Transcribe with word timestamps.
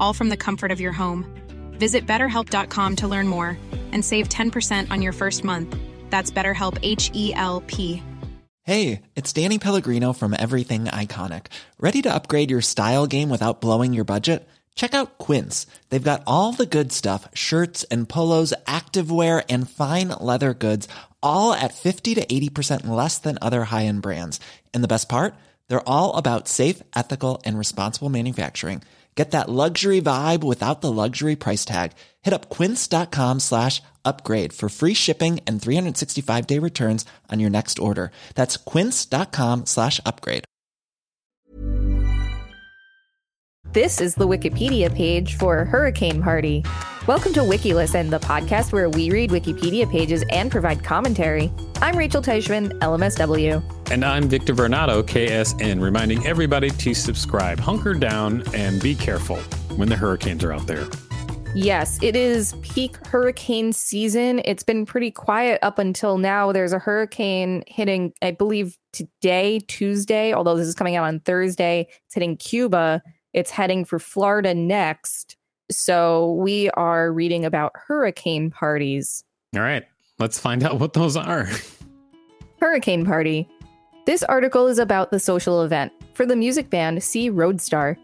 all 0.00 0.14
from 0.14 0.30
the 0.30 0.36
comfort 0.36 0.72
of 0.72 0.80
your 0.80 0.92
home. 0.92 1.24
Visit 1.72 2.06
betterhelp.com 2.06 2.96
to 2.96 3.08
learn 3.08 3.28
more 3.28 3.56
and 3.92 4.04
save 4.04 4.28
10% 4.28 4.90
on 4.90 5.02
your 5.02 5.12
first 5.12 5.44
month. 5.44 5.76
That's 6.08 6.30
BetterHelp 6.30 6.78
H 6.82 7.10
E 7.14 7.32
L 7.34 7.62
P. 7.66 8.02
Hey, 8.62 9.02
it's 9.16 9.32
Danny 9.32 9.58
Pellegrino 9.58 10.12
from 10.12 10.34
Everything 10.38 10.84
Iconic. 10.84 11.46
Ready 11.78 12.02
to 12.02 12.14
upgrade 12.14 12.50
your 12.50 12.60
style 12.60 13.06
game 13.06 13.30
without 13.30 13.60
blowing 13.60 13.92
your 13.92 14.04
budget? 14.04 14.46
Check 14.74 14.94
out 14.94 15.18
Quince. 15.18 15.66
They've 15.88 16.10
got 16.10 16.22
all 16.26 16.52
the 16.52 16.66
good 16.66 16.92
stuff 16.92 17.28
shirts 17.34 17.84
and 17.84 18.08
polos, 18.08 18.54
activewear, 18.66 19.44
and 19.48 19.68
fine 19.68 20.08
leather 20.08 20.54
goods, 20.54 20.88
all 21.22 21.52
at 21.52 21.74
50 21.74 22.14
to 22.16 22.26
80% 22.26 22.86
less 22.86 23.18
than 23.18 23.38
other 23.42 23.64
high 23.64 23.86
end 23.86 24.02
brands. 24.02 24.40
And 24.72 24.84
the 24.84 24.88
best 24.88 25.08
part? 25.08 25.34
They're 25.68 25.88
all 25.88 26.16
about 26.16 26.46
safe, 26.46 26.82
ethical, 26.94 27.40
and 27.44 27.58
responsible 27.58 28.08
manufacturing. 28.08 28.82
Get 29.14 29.32
that 29.32 29.48
luxury 29.48 30.00
vibe 30.00 30.44
without 30.44 30.80
the 30.80 30.92
luxury 30.92 31.36
price 31.36 31.64
tag. 31.64 31.92
Hit 32.22 32.32
up 32.32 32.48
quince.com 32.48 33.40
slash 33.40 33.82
upgrade 34.04 34.52
for 34.52 34.68
free 34.68 34.94
shipping 34.94 35.40
and 35.46 35.60
365 35.60 36.46
day 36.46 36.58
returns 36.58 37.04
on 37.28 37.40
your 37.40 37.50
next 37.50 37.78
order. 37.78 38.12
That's 38.34 38.56
quince.com 38.56 39.66
slash 39.66 40.00
upgrade. 40.06 40.44
This 43.72 44.00
is 44.00 44.16
the 44.16 44.26
Wikipedia 44.26 44.92
page 44.92 45.36
for 45.38 45.64
Hurricane 45.64 46.20
Party. 46.20 46.64
Welcome 47.10 47.32
to 47.32 47.40
WikiListen, 47.40 48.08
the 48.08 48.20
podcast 48.20 48.72
where 48.72 48.88
we 48.88 49.10
read 49.10 49.30
Wikipedia 49.30 49.90
pages 49.90 50.22
and 50.30 50.48
provide 50.48 50.84
commentary. 50.84 51.52
I'm 51.82 51.96
Rachel 51.96 52.22
Teichman, 52.22 52.70
LMSW. 52.78 53.90
And 53.90 54.04
I'm 54.04 54.28
Victor 54.28 54.54
Varnado, 54.54 55.02
KSN, 55.02 55.82
reminding 55.82 56.24
everybody 56.24 56.70
to 56.70 56.94
subscribe, 56.94 57.58
hunker 57.58 57.94
down, 57.94 58.44
and 58.54 58.80
be 58.80 58.94
careful 58.94 59.38
when 59.74 59.88
the 59.88 59.96
hurricanes 59.96 60.44
are 60.44 60.52
out 60.52 60.68
there. 60.68 60.86
Yes, 61.52 62.00
it 62.00 62.14
is 62.14 62.54
peak 62.62 62.96
hurricane 63.08 63.72
season. 63.72 64.40
It's 64.44 64.62
been 64.62 64.86
pretty 64.86 65.10
quiet 65.10 65.58
up 65.62 65.80
until 65.80 66.16
now. 66.16 66.52
There's 66.52 66.72
a 66.72 66.78
hurricane 66.78 67.64
hitting, 67.66 68.12
I 68.22 68.30
believe, 68.30 68.78
today, 68.92 69.58
Tuesday, 69.66 70.32
although 70.32 70.54
this 70.54 70.68
is 70.68 70.76
coming 70.76 70.94
out 70.94 71.08
on 71.08 71.18
Thursday. 71.18 71.88
It's 72.06 72.14
hitting 72.14 72.36
Cuba. 72.36 73.02
It's 73.32 73.50
heading 73.50 73.84
for 73.84 73.98
Florida 73.98 74.54
next. 74.54 75.36
So 75.70 76.32
we 76.34 76.68
are 76.70 77.12
reading 77.12 77.44
about 77.44 77.72
hurricane 77.74 78.50
parties. 78.50 79.24
All 79.54 79.62
right, 79.62 79.84
let's 80.18 80.38
find 80.38 80.64
out 80.64 80.80
what 80.80 80.92
those 80.92 81.16
are. 81.16 81.48
Hurricane 82.60 83.06
Party. 83.06 83.48
This 84.04 84.22
article 84.24 84.66
is 84.66 84.78
about 84.78 85.10
the 85.10 85.20
social 85.20 85.62
event 85.62 85.92
for 86.14 86.26
the 86.26 86.36
music 86.36 86.68
band 86.68 87.02
Sea 87.02 87.30
Roadstar. 87.30 87.96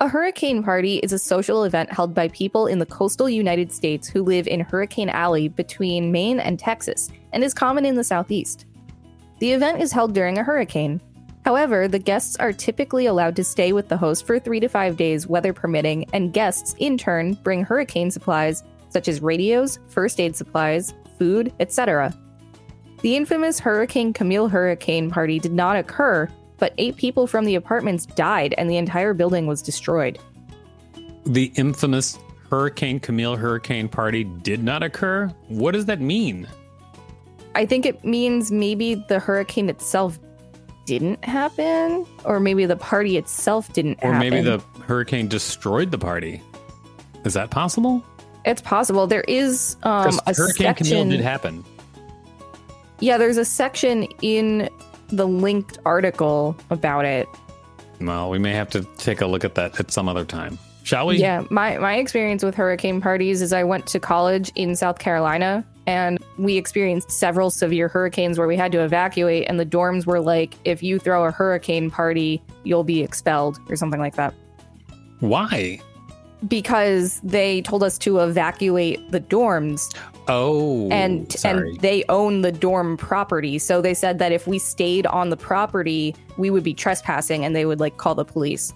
A 0.00 0.08
hurricane 0.08 0.62
party 0.62 0.98
is 0.98 1.12
a 1.12 1.18
social 1.18 1.64
event 1.64 1.92
held 1.92 2.14
by 2.14 2.28
people 2.28 2.68
in 2.68 2.78
the 2.78 2.86
coastal 2.86 3.28
United 3.28 3.72
States 3.72 4.06
who 4.06 4.22
live 4.22 4.46
in 4.46 4.60
Hurricane 4.60 5.08
Alley 5.08 5.48
between 5.48 6.12
Maine 6.12 6.38
and 6.38 6.58
Texas 6.58 7.10
and 7.32 7.42
is 7.42 7.52
common 7.52 7.84
in 7.84 7.96
the 7.96 8.04
Southeast. 8.04 8.64
The 9.40 9.52
event 9.52 9.82
is 9.82 9.90
held 9.90 10.14
during 10.14 10.38
a 10.38 10.44
hurricane. 10.44 11.00
However, 11.44 11.88
the 11.88 11.98
guests 11.98 12.36
are 12.36 12.52
typically 12.52 13.06
allowed 13.06 13.36
to 13.36 13.44
stay 13.44 13.72
with 13.72 13.88
the 13.88 13.96
host 13.96 14.26
for 14.26 14.38
three 14.38 14.60
to 14.60 14.68
five 14.68 14.96
days, 14.96 15.26
weather 15.26 15.52
permitting, 15.52 16.04
and 16.12 16.32
guests, 16.32 16.74
in 16.78 16.98
turn, 16.98 17.34
bring 17.42 17.64
hurricane 17.64 18.10
supplies 18.10 18.62
such 18.90 19.08
as 19.08 19.22
radios, 19.22 19.78
first 19.88 20.20
aid 20.20 20.34
supplies, 20.34 20.94
food, 21.18 21.52
etc. 21.60 22.12
The 23.02 23.16
infamous 23.16 23.58
Hurricane 23.58 24.12
Camille 24.12 24.48
hurricane 24.48 25.10
party 25.10 25.38
did 25.38 25.52
not 25.52 25.76
occur, 25.76 26.28
but 26.58 26.74
eight 26.78 26.96
people 26.96 27.26
from 27.26 27.44
the 27.44 27.54
apartments 27.54 28.06
died 28.06 28.54
and 28.58 28.68
the 28.68 28.76
entire 28.76 29.14
building 29.14 29.46
was 29.46 29.62
destroyed. 29.62 30.18
The 31.24 31.52
infamous 31.56 32.18
Hurricane 32.50 32.98
Camille 32.98 33.36
hurricane 33.36 33.88
party 33.88 34.24
did 34.24 34.64
not 34.64 34.82
occur? 34.82 35.28
What 35.48 35.72
does 35.72 35.84
that 35.86 36.00
mean? 36.00 36.48
I 37.54 37.66
think 37.66 37.84
it 37.84 38.02
means 38.04 38.50
maybe 38.50 38.94
the 38.94 39.18
hurricane 39.18 39.68
itself 39.68 40.18
didn't 40.88 41.22
happen, 41.22 42.06
or 42.24 42.40
maybe 42.40 42.64
the 42.64 42.74
party 42.74 43.18
itself 43.18 43.70
didn't 43.74 43.98
or 44.02 44.14
happen. 44.14 44.30
maybe 44.30 44.42
the 44.42 44.58
hurricane 44.84 45.28
destroyed 45.28 45.90
the 45.90 45.98
party. 45.98 46.42
Is 47.26 47.34
that 47.34 47.50
possible? 47.50 48.02
It's 48.46 48.62
possible. 48.62 49.06
There 49.06 49.24
is 49.28 49.76
um, 49.82 50.18
a 50.26 50.34
Hurricane 50.34 50.54
section. 50.54 50.86
Camille 50.86 51.10
did 51.10 51.20
happen. 51.20 51.62
Yeah, 53.00 53.18
there's 53.18 53.36
a 53.36 53.44
section 53.44 54.04
in 54.22 54.70
the 55.08 55.28
linked 55.28 55.78
article 55.84 56.56
about 56.70 57.04
it. 57.04 57.28
Well, 58.00 58.30
we 58.30 58.38
may 58.38 58.54
have 58.54 58.70
to 58.70 58.82
take 58.96 59.20
a 59.20 59.26
look 59.26 59.44
at 59.44 59.56
that 59.56 59.78
at 59.78 59.90
some 59.90 60.08
other 60.08 60.24
time. 60.24 60.58
Shall 60.84 61.06
we? 61.06 61.18
Yeah, 61.18 61.44
my 61.50 61.76
my 61.76 61.96
experience 61.96 62.42
with 62.42 62.54
hurricane 62.54 63.02
parties 63.02 63.42
is 63.42 63.52
I 63.52 63.62
went 63.62 63.86
to 63.88 64.00
college 64.00 64.50
in 64.54 64.74
South 64.74 64.98
Carolina 64.98 65.66
and 65.88 66.18
we 66.36 66.56
experienced 66.58 67.10
several 67.10 67.50
severe 67.50 67.88
hurricanes 67.88 68.38
where 68.38 68.46
we 68.46 68.56
had 68.56 68.70
to 68.72 68.78
evacuate 68.84 69.46
and 69.48 69.58
the 69.58 69.64
dorms 69.66 70.04
were 70.06 70.20
like 70.20 70.54
if 70.64 70.82
you 70.82 70.98
throw 70.98 71.24
a 71.24 71.30
hurricane 71.30 71.90
party, 71.90 72.42
you'll 72.64 72.84
be 72.84 73.02
expelled 73.02 73.58
or 73.70 73.76
something 73.76 73.98
like 73.98 74.14
that. 74.16 74.34
Why? 75.20 75.80
Because 76.46 77.20
they 77.24 77.62
told 77.62 77.82
us 77.82 77.98
to 77.98 78.18
evacuate 78.18 79.10
the 79.10 79.20
dorms 79.20 79.92
Oh, 80.28 80.88
and 80.90 81.32
sorry. 81.32 81.70
and 81.70 81.80
they 81.80 82.04
own 82.10 82.42
the 82.42 82.52
dorm 82.52 82.96
property. 82.98 83.58
So 83.58 83.80
they 83.80 83.94
said 83.94 84.18
that 84.18 84.30
if 84.30 84.46
we 84.46 84.58
stayed 84.58 85.06
on 85.06 85.30
the 85.30 85.36
property, 85.38 86.14
we 86.36 86.50
would 86.50 86.62
be 86.62 86.74
trespassing 86.74 87.44
and 87.46 87.56
they 87.56 87.64
would 87.64 87.80
like 87.80 87.96
call 87.96 88.14
the 88.14 88.26
police. 88.26 88.72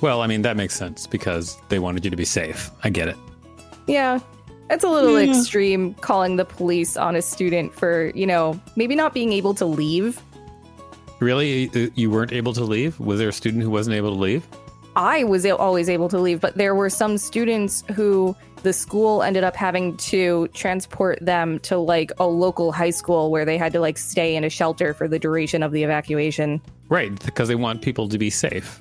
well, 0.00 0.20
I 0.22 0.26
mean 0.26 0.42
that 0.42 0.56
makes 0.56 0.74
sense 0.74 1.06
because 1.06 1.56
they 1.68 1.78
wanted 1.78 2.04
you 2.04 2.10
to 2.10 2.16
be 2.16 2.24
safe. 2.24 2.70
I 2.84 2.90
get 2.90 3.06
it. 3.08 3.16
Yeah. 3.86 4.18
It's 4.68 4.84
a 4.84 4.88
little 4.88 5.20
Yeah. 5.20 5.30
extreme 5.30 5.94
calling 5.94 6.36
the 6.36 6.44
police 6.44 6.96
on 6.96 7.14
a 7.14 7.22
student 7.22 7.72
for, 7.74 8.10
you 8.14 8.26
know, 8.26 8.58
maybe 8.74 8.94
not 8.94 9.14
being 9.14 9.32
able 9.32 9.54
to 9.54 9.64
leave. 9.66 10.20
Really, 11.20 11.70
You- 11.72 11.92
you 11.94 12.10
weren't 12.10 12.32
able 12.32 12.52
to 12.54 12.64
leave? 12.64 12.98
Was 13.00 13.18
there 13.18 13.28
a 13.28 13.32
student 13.32 13.62
who 13.62 13.70
wasn't 13.70 13.96
able 13.96 14.14
to 14.14 14.20
leave? 14.20 14.42
I 14.96 15.24
was 15.24 15.44
always 15.46 15.88
able 15.88 16.08
to 16.08 16.18
leave, 16.18 16.40
but 16.40 16.56
there 16.56 16.74
were 16.74 16.88
some 16.90 17.18
students 17.18 17.84
who 17.94 18.34
the 18.62 18.72
school 18.72 19.22
ended 19.22 19.44
up 19.44 19.54
having 19.54 19.96
to 19.98 20.48
transport 20.54 21.18
them 21.20 21.58
to 21.60 21.76
like 21.78 22.10
a 22.18 22.26
local 22.26 22.72
high 22.72 22.90
school 22.90 23.30
where 23.30 23.44
they 23.44 23.56
had 23.58 23.72
to 23.74 23.80
like 23.80 23.98
stay 23.98 24.34
in 24.34 24.42
a 24.42 24.48
shelter 24.50 24.92
for 24.94 25.06
the 25.06 25.18
duration 25.18 25.62
of 25.62 25.70
the 25.72 25.84
evacuation. 25.84 26.60
Right, 26.88 27.12
because 27.24 27.48
they 27.48 27.54
want 27.54 27.82
people 27.82 28.08
to 28.08 28.18
be 28.18 28.30
safe. 28.30 28.80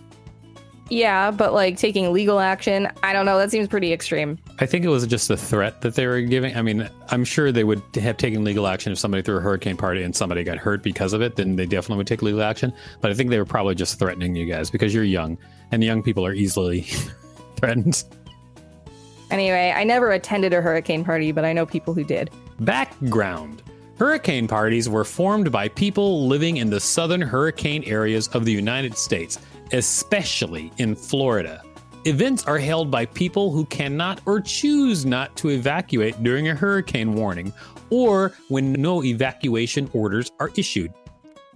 Yeah, 0.90 1.32
but 1.32 1.54
like 1.54 1.78
taking 1.78 2.14
legal 2.14 2.40
action, 2.40 2.88
I 3.02 3.12
don't 3.12 3.26
know. 3.26 3.38
That 3.38 3.50
seems 3.50 3.68
pretty 3.68 3.92
extreme. 3.92 4.38
I 4.60 4.68
think 4.68 4.86
it 4.86 4.90
was 4.90 5.06
just 5.08 5.30
a 5.32 5.38
threat 5.38 5.82
that 5.82 5.96
they 5.96 6.06
were 6.06 6.22
giving. 6.22 6.56
I 6.56 6.62
mean, 6.62 6.88
I'm 7.10 7.26
sure 7.26 7.52
they 7.52 7.64
would 7.64 7.82
have 7.96 8.18
taken 8.18 8.44
legal 8.44 8.68
action 8.68 8.92
if 8.92 9.00
somebody 9.00 9.24
threw 9.24 9.38
a 9.38 9.42
hurricane 9.42 9.78
party 9.78 10.04
and 10.04 10.16
somebody 10.16 10.44
got 10.44 10.58
hurt 10.58 10.84
because 10.84 11.14
of 11.14 11.22
it. 11.22 11.36
Then 11.36 11.56
they 11.56 11.66
definitely 11.66 11.98
would 11.98 12.08
take 12.08 12.22
legal 12.22 12.44
action. 12.44 12.72
But 13.02 13.10
I 13.10 13.16
think 13.16 13.32
they 13.32 13.40
were 13.40 13.46
probably 13.46 13.74
just 13.74 13.98
threatening 13.98 14.36
you 14.36 14.46
guys 14.46 14.70
because 14.70 14.94
you're 14.94 15.04
young, 15.04 15.38
and 15.72 15.84
young 15.84 16.04
people 16.04 16.26
are 16.26 16.34
easily 16.34 16.82
threatened. 17.56 18.04
Anyway, 19.32 19.74
I 19.76 19.84
never 19.84 20.12
attended 20.12 20.54
a 20.54 20.62
hurricane 20.62 21.04
party, 21.04 21.32
but 21.32 21.46
I 21.46 21.54
know 21.54 21.66
people 21.66 21.96
who 21.96 22.04
did. 22.04 22.30
Background 22.60 23.64
Hurricane 23.98 24.46
parties 24.46 24.90
were 24.90 25.06
formed 25.06 25.54
by 25.54 25.70
people 25.70 26.28
living 26.28 26.58
in 26.58 26.70
the 26.70 26.82
southern 26.82 27.22
hurricane 27.22 27.82
areas 27.86 28.28
of 28.30 28.44
the 28.44 28.52
United 28.52 28.98
States, 28.98 29.40
especially 29.72 30.72
in 30.78 30.96
Florida. 30.96 31.62
Events 32.06 32.44
are 32.46 32.60
held 32.60 32.92
by 32.92 33.06
people 33.06 33.52
who 33.52 33.66
cannot 33.66 34.22
or 34.26 34.40
choose 34.40 35.06
not 35.06 35.36
to 35.38 35.50
evacuate 35.50 36.22
during 36.22 36.50
a 36.50 36.56
hurricane 36.56 37.14
warning 37.16 37.52
or 37.90 38.34
when 38.50 38.74
no 38.74 39.04
evacuation 39.04 39.90
orders 39.94 40.32
are 40.40 40.52
issued. 40.56 40.94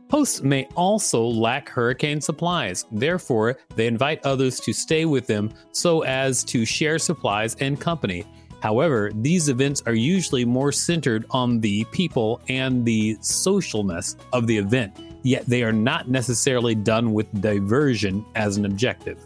Hosts 0.10 0.42
may 0.42 0.68
also 0.76 1.24
lack 1.24 1.70
hurricane 1.70 2.20
supplies, 2.20 2.86
therefore, 2.92 3.60
they 3.76 3.86
invite 3.86 4.26
others 4.26 4.60
to 4.62 4.74
stay 4.74 5.06
with 5.06 5.28
them 5.28 5.54
so 5.72 6.02
as 6.02 6.44
to 6.46 6.66
share 6.66 6.98
supplies 6.98 7.56
and 7.60 7.80
company. 7.80 8.26
However, 8.60 9.12
these 9.14 9.50
events 9.50 9.84
are 9.86 9.94
usually 9.94 10.46
more 10.46 10.72
centered 10.72 11.26
on 11.30 11.60
the 11.60 11.84
people 11.92 12.42
and 12.50 12.84
the 12.84 13.18
socialness 13.18 14.16
of 14.34 14.48
the 14.48 14.58
event, 14.58 14.98
yet 15.24 15.46
they 15.46 15.64
are 15.64 15.72
not 15.72 16.10
necessarily 16.10 16.76
done 16.76 17.14
with 17.14 17.42
diversion 17.42 18.26
as 18.36 18.58
an 18.58 18.66
objective. 18.66 19.26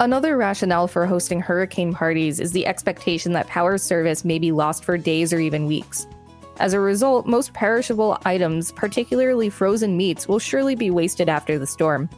Another 0.00 0.36
rationale 0.36 0.88
for 0.88 1.04
hosting 1.04 1.40
hurricane 1.40 1.92
parties 1.92 2.40
is 2.40 2.52
the 2.52 2.66
expectation 2.66 3.32
that 3.32 3.46
power 3.48 3.76
service 3.76 4.24
may 4.24 4.38
be 4.38 4.50
lost 4.50 4.84
for 4.84 4.96
days 4.96 5.32
or 5.32 5.40
even 5.40 5.66
weeks. 5.66 6.06
As 6.58 6.72
a 6.72 6.80
result, 6.80 7.26
most 7.26 7.52
perishable 7.52 8.18
items, 8.24 8.72
particularly 8.72 9.50
frozen 9.50 9.96
meats, 9.96 10.26
will 10.26 10.38
surely 10.38 10.74
be 10.74 10.90
wasted 10.90 11.28
after 11.28 11.58
the 11.58 11.66
storm. 11.66 12.08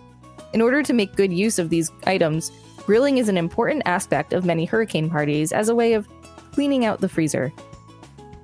In 0.53 0.61
order 0.61 0.83
to 0.83 0.93
make 0.93 1.17
good 1.17 1.33
use 1.33 1.59
of 1.59 1.71
these 1.71 1.91
items, 2.07 2.53
Grilling 2.85 3.19
is 3.19 3.29
an 3.29 3.37
important 3.37 3.83
aspect 3.87 4.33
of 4.33 4.45
many 4.45 4.65
hurricane 4.65 5.09
parties 5.09 5.53
as 5.53 5.69
a 5.69 5.75
way 5.75 5.93
of 5.93 6.09
cleaning 6.53 6.85
out 6.85 7.01
the 7.01 7.09
freezer. 7.09 7.53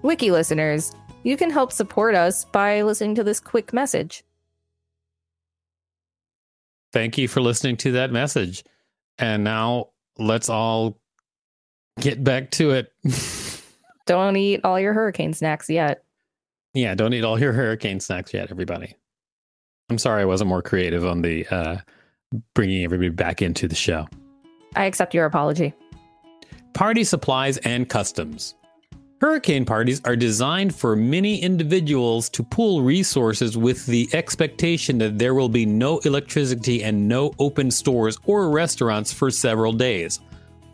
Wiki 0.02 0.30
listeners, 0.30 0.92
you 1.22 1.36
can 1.36 1.50
help 1.50 1.72
support 1.72 2.14
us 2.14 2.44
by 2.46 2.82
listening 2.82 3.14
to 3.16 3.24
this 3.24 3.40
quick 3.40 3.72
message. 3.72 4.24
Thank 6.92 7.18
you 7.18 7.28
for 7.28 7.40
listening 7.40 7.76
to 7.78 7.92
that 7.92 8.10
message. 8.10 8.64
And 9.18 9.44
now 9.44 9.88
let's 10.18 10.48
all 10.48 10.98
get 12.00 12.22
back 12.22 12.50
to 12.52 12.70
it. 12.70 12.92
don't 14.06 14.36
eat 14.36 14.60
all 14.64 14.80
your 14.80 14.94
hurricane 14.94 15.34
snacks 15.34 15.68
yet. 15.68 16.04
Yeah, 16.74 16.94
don't 16.94 17.12
eat 17.12 17.24
all 17.24 17.38
your 17.38 17.52
hurricane 17.52 18.00
snacks 18.00 18.32
yet, 18.32 18.50
everybody. 18.50 18.94
I'm 19.90 19.98
sorry 19.98 20.22
I 20.22 20.26
wasn't 20.26 20.48
more 20.48 20.62
creative 20.62 21.04
on 21.04 21.22
the 21.22 21.46
uh, 21.48 21.78
bringing 22.54 22.84
everybody 22.84 23.08
back 23.08 23.42
into 23.42 23.68
the 23.68 23.74
show. 23.74 24.06
I 24.76 24.84
accept 24.84 25.14
your 25.14 25.24
apology. 25.24 25.74
Party 26.74 27.04
supplies 27.04 27.56
and 27.58 27.88
customs. 27.88 28.54
Hurricane 29.20 29.64
parties 29.64 30.00
are 30.04 30.14
designed 30.14 30.72
for 30.72 30.94
many 30.94 31.42
individuals 31.42 32.28
to 32.28 32.44
pool 32.44 32.82
resources 32.82 33.58
with 33.58 33.84
the 33.86 34.08
expectation 34.12 34.96
that 34.98 35.18
there 35.18 35.34
will 35.34 35.48
be 35.48 35.66
no 35.66 35.98
electricity 36.00 36.84
and 36.84 37.08
no 37.08 37.32
open 37.40 37.68
stores 37.68 38.16
or 38.26 38.48
restaurants 38.48 39.12
for 39.12 39.28
several 39.28 39.72
days. 39.72 40.20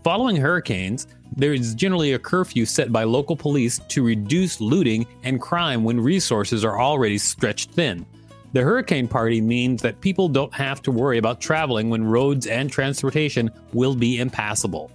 Following 0.03 0.37
hurricanes, 0.37 1.07
there 1.35 1.55
is 1.55 1.75
generally 1.75 2.13
a 2.13 2.19
curfew 2.19 2.67
set 2.67 2.93
by 2.93 3.05
local 3.05 3.35
police 3.35 3.79
to 3.89 4.05
reduce 4.05 4.61
looting 4.61 5.07
and 5.23 5.41
crime 5.41 5.83
when 5.83 5.99
resources 5.99 6.67
are 6.67 6.79
already 6.79 7.17
stretched 7.17 7.71
thin. 7.71 8.05
The 8.53 8.61
hurricane 8.61 9.09
party 9.09 9.41
means 9.41 9.81
that 9.81 10.03
people 10.03 10.29
don't 10.29 10.53
have 10.53 10.83
to 10.83 10.91
worry 10.91 11.17
about 11.17 11.41
traveling 11.41 11.89
when 11.89 12.05
roads 12.05 12.47
and 12.47 12.71
transportation 12.71 13.51
will 13.73 13.95
be 13.95 14.19
impassable. 14.19 14.91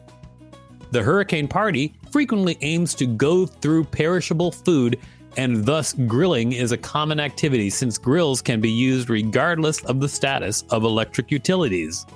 The 0.92 1.04
hurricane 1.04 1.48
party 1.48 1.94
frequently 2.12 2.58
aims 2.62 2.96
to 2.96 3.06
go 3.06 3.46
through 3.46 3.84
perishable 3.86 4.52
food, 4.52 5.00
and 5.38 5.64
thus 5.64 5.94
grilling 5.94 6.54
is 6.54 6.72
a 6.72 6.78
common 6.78 7.20
activity 7.20 7.70
since 7.70 7.98
grills 7.98 8.42
can 8.42 8.60
be 8.60 8.72
used 8.72 9.10
regardless 9.10 9.84
of 9.86 10.00
the 10.00 10.10
status 10.10 10.64
of 10.72 10.84
electric 10.84 11.30
utilities. 11.30 12.08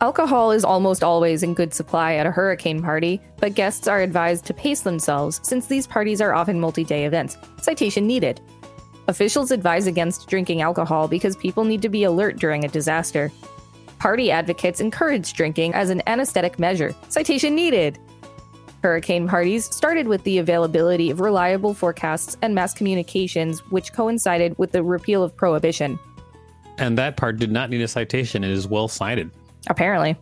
Alcohol 0.00 0.50
is 0.50 0.64
almost 0.64 1.04
always 1.04 1.42
in 1.42 1.54
good 1.54 1.72
supply 1.72 2.14
at 2.14 2.26
a 2.26 2.30
hurricane 2.30 2.82
party, 2.82 3.20
but 3.36 3.54
guests 3.54 3.86
are 3.86 4.00
advised 4.00 4.44
to 4.46 4.54
pace 4.54 4.80
themselves 4.80 5.40
since 5.42 5.66
these 5.66 5.86
parties 5.86 6.20
are 6.20 6.34
often 6.34 6.58
multi 6.58 6.84
day 6.84 7.04
events. 7.04 7.36
Citation 7.60 8.06
needed. 8.06 8.40
Officials 9.08 9.50
advise 9.50 9.86
against 9.86 10.26
drinking 10.28 10.62
alcohol 10.62 11.06
because 11.06 11.36
people 11.36 11.64
need 11.64 11.82
to 11.82 11.90
be 11.90 12.04
alert 12.04 12.38
during 12.38 12.64
a 12.64 12.68
disaster. 12.68 13.30
Party 14.04 14.30
advocates 14.30 14.82
encourage 14.82 15.32
drinking 15.32 15.72
as 15.72 15.88
an 15.88 16.02
anesthetic 16.06 16.58
measure. 16.58 16.94
Citation 17.08 17.54
needed. 17.54 17.98
Hurricane 18.82 19.26
parties 19.26 19.64
started 19.74 20.06
with 20.06 20.22
the 20.24 20.36
availability 20.36 21.08
of 21.08 21.20
reliable 21.20 21.72
forecasts 21.72 22.36
and 22.42 22.54
mass 22.54 22.74
communications, 22.74 23.60
which 23.70 23.94
coincided 23.94 24.58
with 24.58 24.72
the 24.72 24.82
repeal 24.82 25.22
of 25.22 25.34
prohibition. 25.34 25.98
And 26.76 26.98
that 26.98 27.16
part 27.16 27.38
did 27.38 27.50
not 27.50 27.70
need 27.70 27.80
a 27.80 27.88
citation. 27.88 28.44
It 28.44 28.50
is 28.50 28.68
well 28.68 28.88
cited. 28.88 29.30
Apparently. 29.68 30.18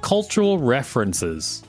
Cultural 0.00 0.56
references. 0.56 1.62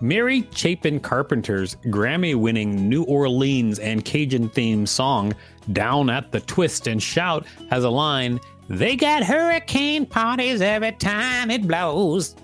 Mary 0.00 0.44
Chapin 0.52 0.98
Carpenter's 0.98 1.76
Grammy 1.84 2.34
winning 2.34 2.88
New 2.88 3.04
Orleans 3.04 3.78
and 3.78 4.04
Cajun 4.04 4.48
themed 4.48 4.88
song, 4.88 5.36
Down 5.72 6.10
at 6.10 6.32
the 6.32 6.40
Twist 6.40 6.88
and 6.88 7.00
Shout, 7.00 7.46
has 7.70 7.84
a 7.84 7.90
line 7.90 8.40
They 8.68 8.96
got 8.96 9.24
hurricane 9.24 10.04
parties 10.04 10.60
every 10.60 10.92
time 10.92 11.50
it 11.50 11.66
blows. 11.66 12.36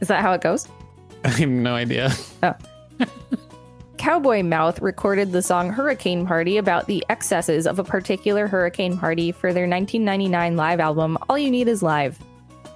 Is 0.00 0.08
that 0.08 0.22
how 0.22 0.32
it 0.32 0.40
goes? 0.40 0.66
I 1.24 1.28
have 1.28 1.48
no 1.48 1.74
idea. 1.74 2.12
Oh. 2.42 2.54
Cowboy 3.98 4.42
Mouth 4.42 4.80
recorded 4.80 5.32
the 5.32 5.42
song 5.42 5.70
Hurricane 5.70 6.26
Party 6.26 6.56
about 6.56 6.86
the 6.86 7.04
excesses 7.08 7.66
of 7.66 7.78
a 7.78 7.84
particular 7.84 8.46
hurricane 8.46 8.96
party 8.96 9.32
for 9.32 9.52
their 9.52 9.68
1999 9.68 10.56
live 10.56 10.80
album, 10.80 11.18
All 11.28 11.36
You 11.36 11.50
Need 11.50 11.68
Is 11.68 11.82
Live. 11.82 12.18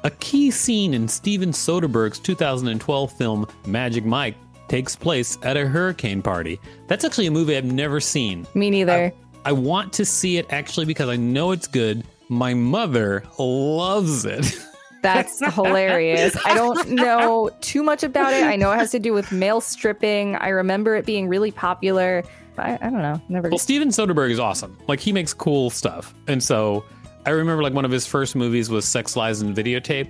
A 0.02 0.10
key 0.10 0.50
scene 0.50 0.92
in 0.92 1.06
Steven 1.06 1.52
Soderbergh's 1.52 2.18
2012 2.18 3.12
film 3.12 3.46
Magic 3.66 4.04
Mike 4.04 4.34
takes 4.68 4.96
place 4.96 5.38
at 5.42 5.56
a 5.56 5.66
hurricane 5.66 6.20
party. 6.22 6.58
That's 6.86 7.04
actually 7.04 7.26
a 7.26 7.30
movie 7.30 7.56
I've 7.56 7.64
never 7.64 8.00
seen. 8.00 8.46
Me 8.54 8.70
neither. 8.70 8.92
I, 8.92 9.12
I 9.44 9.52
want 9.52 9.92
to 9.94 10.04
see 10.04 10.36
it 10.36 10.46
actually 10.50 10.86
because 10.86 11.08
I 11.08 11.16
know 11.16 11.52
it's 11.52 11.66
good. 11.66 12.04
My 12.30 12.54
mother 12.54 13.24
loves 13.38 14.24
it. 14.24 14.56
That's 15.02 15.40
hilarious. 15.54 16.36
I 16.44 16.54
don't 16.54 16.90
know 16.90 17.50
too 17.60 17.82
much 17.82 18.04
about 18.04 18.32
it. 18.32 18.44
I 18.44 18.54
know 18.54 18.70
it 18.70 18.76
has 18.76 18.92
to 18.92 19.00
do 19.00 19.12
with 19.12 19.32
male 19.32 19.60
stripping. 19.60 20.36
I 20.36 20.50
remember 20.50 20.94
it 20.94 21.04
being 21.04 21.26
really 21.26 21.50
popular. 21.50 22.22
I, 22.56 22.74
I 22.74 22.90
don't 22.90 23.02
know. 23.02 23.20
Never. 23.28 23.48
Well, 23.48 23.58
Steven 23.58 23.88
Soderbergh 23.88 24.30
is 24.30 24.38
awesome. 24.38 24.78
Like 24.86 25.00
he 25.00 25.12
makes 25.12 25.34
cool 25.34 25.70
stuff, 25.70 26.14
and 26.28 26.40
so 26.40 26.84
I 27.26 27.30
remember 27.30 27.64
like 27.64 27.72
one 27.72 27.84
of 27.84 27.90
his 27.90 28.06
first 28.06 28.36
movies 28.36 28.70
was 28.70 28.84
Sex 28.84 29.16
Lies 29.16 29.40
and 29.40 29.56
Videotape, 29.56 30.08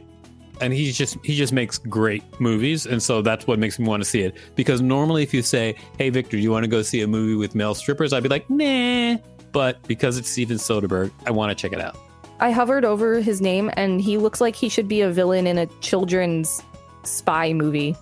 and 0.61 0.75
he 0.75 0.93
just 0.93 1.17
he 1.25 1.37
just 1.37 1.55
makes 1.55 1.79
great 1.79 2.23
movies, 2.39 2.85
and 2.85 3.03
so 3.03 3.23
that's 3.23 3.47
what 3.47 3.59
makes 3.59 3.79
me 3.79 3.87
want 3.87 4.03
to 4.03 4.09
see 4.09 4.21
it. 4.21 4.37
Because 4.57 4.83
normally, 4.83 5.23
if 5.23 5.33
you 5.33 5.41
say, 5.41 5.75
"Hey 5.97 6.11
Victor, 6.11 6.37
do 6.37 6.43
you 6.43 6.51
want 6.51 6.65
to 6.65 6.69
go 6.69 6.83
see 6.83 7.01
a 7.01 7.07
movie 7.07 7.37
with 7.37 7.55
male 7.55 7.75
strippers?" 7.75 8.13
I'd 8.13 8.25
be 8.25 8.29
like, 8.29 8.51
"Nah," 8.51 9.17
but 9.53 9.83
because 9.87 10.19
it's 10.19 10.29
Steven 10.29 10.59
Soderbergh, 10.59 11.13
I 11.27 11.31
want 11.31 11.57
to 11.57 11.61
check 11.61 11.73
it 11.73 11.81
out. 11.81 11.97
I 12.41 12.51
hovered 12.53 12.87
over 12.87 13.21
his 13.21 13.43
name, 13.43 13.71
and 13.75 14.01
he 14.01 14.17
looks 14.17 14.41
like 14.41 14.57
he 14.57 14.71
should 14.71 14.89
be 14.89 15.03
a 15.03 15.11
villain 15.11 15.47
in 15.47 15.59
a 15.59 15.67
children's 15.81 16.63
spy 17.03 17.53
movie, 17.53 17.95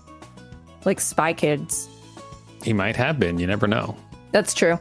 like 0.84 1.00
Spy 1.00 1.32
Kids. 1.32 1.88
He 2.62 2.72
might 2.72 2.94
have 2.94 3.18
been. 3.18 3.40
You 3.40 3.48
never 3.48 3.66
know. 3.66 3.96
That's 4.30 4.54
true. 4.54 4.78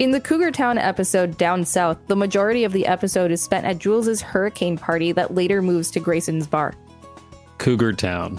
In 0.00 0.10
the 0.10 0.20
Cougar 0.20 0.50
Town 0.50 0.76
episode 0.76 1.38
Down 1.38 1.64
South, 1.64 1.98
the 2.08 2.16
majority 2.16 2.64
of 2.64 2.72
the 2.72 2.86
episode 2.86 3.30
is 3.30 3.40
spent 3.40 3.64
at 3.64 3.78
Jules's 3.78 4.20
hurricane 4.20 4.76
party 4.76 5.12
that 5.12 5.34
later 5.34 5.62
moves 5.62 5.90
to 5.92 6.00
Grayson's 6.00 6.48
bar. 6.48 6.74
Cougar 7.58 7.92
Town. 7.94 8.38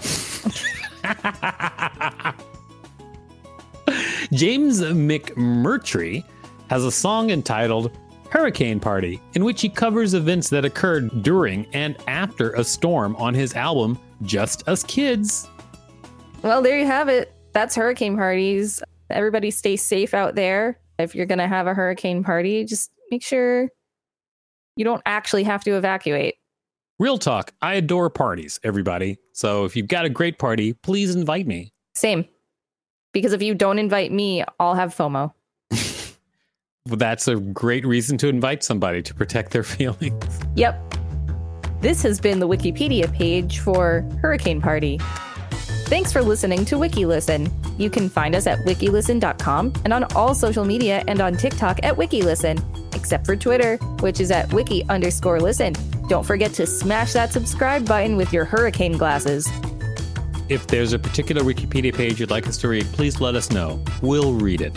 James 4.32 4.80
McMurtry 4.80 6.24
has 6.68 6.84
a 6.84 6.92
song 6.92 7.30
entitled 7.30 7.90
Hurricane 8.30 8.80
Party, 8.80 9.20
in 9.34 9.44
which 9.44 9.60
he 9.60 9.68
covers 9.68 10.14
events 10.14 10.48
that 10.50 10.64
occurred 10.64 11.22
during 11.22 11.66
and 11.74 11.96
after 12.06 12.52
a 12.52 12.64
storm 12.64 13.16
on 13.16 13.34
his 13.34 13.54
album 13.54 13.98
Just 14.22 14.66
Us 14.68 14.82
Kids. 14.84 15.48
Well, 16.42 16.62
there 16.62 16.78
you 16.78 16.86
have 16.86 17.08
it. 17.08 17.34
That's 17.52 17.74
hurricane 17.74 18.16
parties. 18.16 18.82
Everybody 19.10 19.50
stay 19.50 19.76
safe 19.76 20.14
out 20.14 20.36
there 20.36 20.78
if 21.00 21.14
you're 21.14 21.26
going 21.26 21.38
to 21.38 21.48
have 21.48 21.66
a 21.66 21.74
hurricane 21.74 22.22
party, 22.22 22.64
just 22.64 22.90
make 23.10 23.22
sure 23.22 23.68
you 24.76 24.84
don't 24.84 25.02
actually 25.06 25.44
have 25.44 25.64
to 25.64 25.76
evacuate. 25.76 26.36
Real 26.98 27.18
talk, 27.18 27.52
I 27.62 27.74
adore 27.74 28.10
parties, 28.10 28.60
everybody. 28.62 29.18
So 29.32 29.64
if 29.64 29.74
you've 29.74 29.88
got 29.88 30.04
a 30.04 30.10
great 30.10 30.38
party, 30.38 30.74
please 30.74 31.14
invite 31.14 31.46
me. 31.46 31.72
Same. 31.94 32.26
Because 33.12 33.32
if 33.32 33.42
you 33.42 33.54
don't 33.54 33.78
invite 33.78 34.12
me, 34.12 34.44
I'll 34.60 34.74
have 34.74 34.94
FOMO. 34.94 35.32
That's 36.98 37.28
a 37.28 37.36
great 37.36 37.86
reason 37.86 38.18
to 38.18 38.28
invite 38.28 38.62
somebody 38.62 39.02
to 39.02 39.14
protect 39.14 39.52
their 39.52 39.62
feelings. 39.64 40.24
Yep. 40.56 40.94
This 41.80 42.02
has 42.02 42.20
been 42.20 42.40
the 42.40 42.48
Wikipedia 42.48 43.10
page 43.12 43.60
for 43.60 44.04
Hurricane 44.20 44.60
Party. 44.60 44.98
Thanks 45.86 46.12
for 46.12 46.22
listening 46.22 46.64
to 46.66 46.76
WikiListen. 46.76 47.50
You 47.80 47.90
can 47.90 48.08
find 48.08 48.34
us 48.34 48.46
at 48.46 48.58
wikilisten.com 48.60 49.72
and 49.84 49.92
on 49.92 50.04
all 50.14 50.34
social 50.34 50.64
media 50.64 51.02
and 51.08 51.20
on 51.20 51.36
TikTok 51.36 51.80
at 51.82 51.96
WikiListen, 51.96 52.94
except 52.94 53.26
for 53.26 53.34
Twitter, 53.34 53.76
which 54.00 54.20
is 54.20 54.30
at 54.30 54.52
wiki 54.52 54.84
underscore 54.88 55.40
listen. 55.40 55.74
Don't 56.08 56.24
forget 56.24 56.52
to 56.54 56.66
smash 56.66 57.14
that 57.14 57.32
subscribe 57.32 57.86
button 57.86 58.16
with 58.16 58.32
your 58.32 58.44
hurricane 58.44 58.98
glasses. 58.98 59.48
If 60.48 60.66
there's 60.66 60.92
a 60.92 60.98
particular 60.98 61.42
Wikipedia 61.42 61.94
page 61.94 62.20
you'd 62.20 62.30
like 62.30 62.46
us 62.46 62.58
to 62.58 62.68
read, 62.68 62.84
please 62.86 63.20
let 63.20 63.34
us 63.34 63.50
know. 63.50 63.82
We'll 64.02 64.34
read 64.34 64.60
it. 64.60 64.76